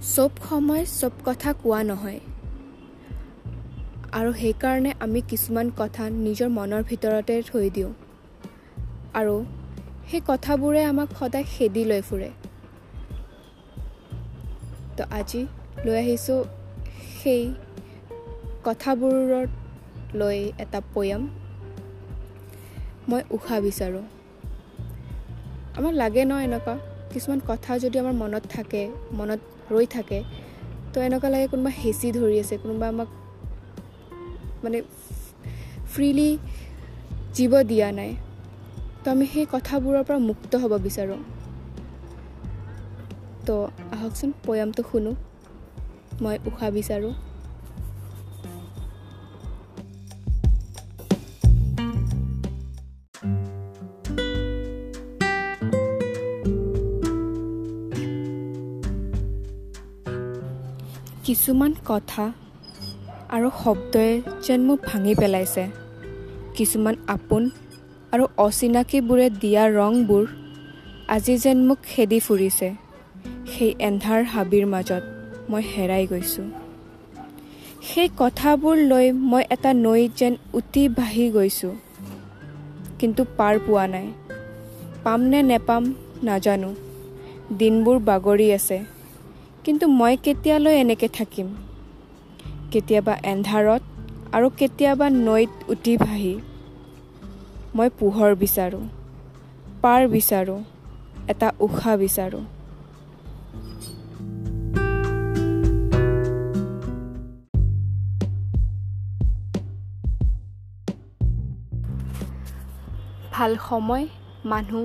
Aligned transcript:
চব 0.00 0.30
সময় 0.48 0.84
চব 1.00 1.10
কথা 1.24 1.52
কোৱা 1.52 1.82
নহয়। 1.82 2.20
আৰু 4.12 4.32
সেইকাৰণে 4.32 4.94
আমি 5.00 5.20
কিছুমান 5.20 5.70
কথা 5.76 6.10
নিজৰ 6.10 6.48
মনৰ 6.48 6.82
ভিতৰতে 6.82 7.42
থৈ 7.42 7.70
দিওঁ। 7.70 7.92
আৰু 9.14 9.44
সেই 10.10 10.20
কথাবোৰে 10.26 10.84
আমাক 10.84 11.08
সদায় 11.18 11.44
খেদি 11.44 11.84
লৈ 11.84 12.00
ফুৰে। 12.00 12.30
তো 14.96 15.04
আজি 15.10 15.46
লৈ 15.84 15.96
আহিছোঁ 15.96 16.44
সেই 17.22 17.54
কথাবোৰত 18.64 19.48
লৈ 20.14 20.52
এটা 20.58 20.80
পয়াম। 20.94 21.28
মই 23.08 23.22
উশাহ 23.30 23.60
বিচাৰোঁ। 23.60 24.02
আমাক 25.76 25.94
লাগে 25.94 26.24
ন 26.24 26.32
এনেকুৱা? 26.32 26.89
কিছুমান 27.12 27.40
কথা 27.50 27.70
যদি 27.84 27.96
আমাৰ 28.02 28.14
মনত 28.22 28.44
থাকে 28.56 28.82
মনত 29.18 29.40
ৰৈ 29.74 29.86
থাকে 29.96 30.18
তো 30.92 30.96
এনেকুৱা 31.06 31.28
লাগে 31.34 31.46
কোনোবা 31.52 31.70
হেঁচি 31.80 32.08
ধৰি 32.16 32.36
আছে 32.42 32.54
কোনোবা 32.62 32.86
আমাক 32.92 33.08
মানে 34.64 34.78
ফ্ৰীলি 35.92 36.30
জীৱ 37.36 37.52
দিয়া 37.70 37.88
নাই। 37.98 38.10
তো 39.02 39.06
আমি 39.14 39.24
সেই 39.32 39.46
কথাবোৰৰ 39.54 40.02
পৰা 40.08 40.18
মুক্ত 40.30 40.52
হ'ব 40.62 40.72
বিচাৰোঁ। 40.86 41.20
তো 43.46 43.54
আহকচোন 43.94 44.30
পয়ামটো 44.46 44.82
শুনো 44.90 45.12
মই 46.22 46.36
উশাহ 46.48 46.68
বিচাৰোঁ। 46.78 47.12
কিছুমান 61.24 61.72
কথা 61.84 62.32
আৰু 63.28 63.50
শব্দই 63.64 64.22
যেন 64.46 64.60
মোক 64.64 64.78
ভাঙি 64.86 65.14
পেলাইছে। 65.14 65.64
কিছুমান 66.56 66.94
আপোন 67.06 67.50
আৰু 68.12 68.24
অচিনাকিবোৰে 68.36 69.30
দিয়া 69.30 69.64
ৰংবোৰ 69.68 70.24
আজি 71.08 71.38
যেন 71.38 71.66
মোক 71.66 71.78
খেদি 71.82 72.18
ফুৰিছে। 72.20 72.68
সেই 73.46 73.74
এন্ধাৰ 73.78 74.24
হাবিৰ 74.24 74.66
মাজত 74.66 75.02
মই 75.50 75.62
হেৰাই 75.76 76.06
গৈছোঁ। 76.06 76.46
সেই 77.82 78.08
কথাবোৰ 78.18 78.76
লৈ 78.76 79.12
মই 79.12 79.42
এটা 79.50 79.72
নৈত 79.74 80.10
যেন 80.16 80.36
উটি 80.54 80.88
বাঢ়ি 80.88 81.30
গৈছোঁ। 81.30 81.74
কিন্তু 82.98 83.24
পাৰ 83.36 83.58
পোৱা 83.66 83.86
নাই। 83.86 84.06
পাম 85.04 85.20
নে 85.20 85.42
নেপাম 85.42 85.94
নাজানো। 86.22 86.74
দিনবোৰ 87.58 87.98
বাগৰি 87.98 88.52
আছে। 88.52 88.78
কিন্তু 89.64 89.86
মই 90.00 90.14
কেতিয়ালৈ 90.24 90.74
এনেকৈ 90.82 91.08
থাকিম? 91.18 91.48
কেতিয়াবা 92.72 93.14
এন্ধাৰত 93.32 93.82
আৰু 94.36 94.46
কেতিয়াবা 94.60 95.06
নৈত 95.26 95.52
উটি 95.72 95.94
ভাহি। 96.04 96.34
মই 97.76 97.88
পোহৰ 97.98 98.30
বিচাৰোঁ 98.42 98.84
পাৰ 99.82 100.00
বিচাৰোঁ 100.14 100.60
এটা 101.32 101.48
উশাহ 101.66 101.94
বিচাৰোঁ। 102.02 102.44
ভাল 113.34 113.52
সময় 113.68 114.04
মানুহ 114.52 114.82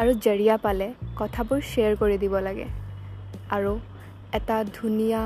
আৰু 0.00 0.12
জৰিয়া 0.24 0.56
পালে 0.64 0.86
কথাবোৰ 1.20 1.58
শ্বেয়াৰ 1.70 1.94
কৰি 2.00 2.16
দিব 2.22 2.34
লাগে। 2.46 2.66
আৰু 3.56 3.72
এটা 4.32 4.64
ধুনীয়া 4.74 5.22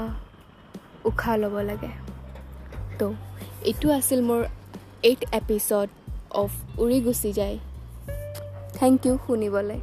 উশাহ 1.04 1.36
ল'ব 1.36 1.54
লাগে। 1.60 1.92
তো 2.98 3.14
এইটো 3.64 3.86
আছিল 3.92 4.20
মোৰ 4.28 4.40
এইট 5.02 5.20
এপিছড 5.32 5.88
অফ 6.30 6.50
উৰি 6.78 6.98
গুচি 7.00 7.32
যায়। 7.32 7.58
থেংক 8.78 9.06
ইউ 9.06 9.18
শুনিবলৈ। 9.26 9.80